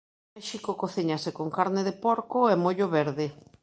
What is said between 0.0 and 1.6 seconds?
En México cocíñase con